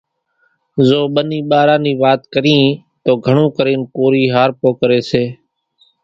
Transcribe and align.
زو 0.87 1.01
ٻنِي 1.13 1.39
ٻار 1.49 1.69
نِي 1.83 1.91
وات 2.01 2.21
ڪريئين 2.33 2.67
تو 3.03 3.11
گھڻون 3.25 3.47
ڪرينَ 3.57 3.79
ڪورِي 3.95 4.23
هارپو 4.35 4.69
ڪريَ 4.79 4.99
سي۔ 5.09 5.23